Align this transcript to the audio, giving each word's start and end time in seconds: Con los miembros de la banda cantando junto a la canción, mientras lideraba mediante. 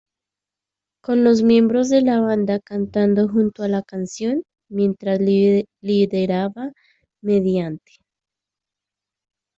Con 1.03 1.23
los 1.23 1.43
miembros 1.43 1.89
de 1.89 2.01
la 2.01 2.21
banda 2.21 2.59
cantando 2.59 3.27
junto 3.27 3.61
a 3.61 3.67
la 3.67 3.83
canción, 3.83 4.41
mientras 4.67 5.19
lideraba 5.21 6.71
mediante. 7.21 7.97